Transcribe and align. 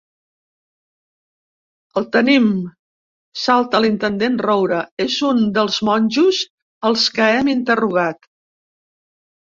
El 2.01 2.07
tenim! 2.15 2.47
—salta 3.41 3.83
l'intendent 3.85 4.39
Roure— 4.47 4.81
És 5.05 5.19
un 5.31 5.45
dels 5.59 5.79
monjos 5.91 6.41
als 6.91 7.07
que 7.19 7.29
hem 7.37 7.53
interrogat. 7.59 8.29